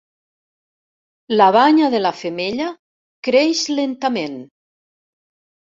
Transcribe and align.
La 1.41 1.49
banya 1.57 1.91
de 1.97 2.01
la 2.07 2.13
femella 2.23 2.71
creix 3.29 3.63
lentament. 3.83 4.45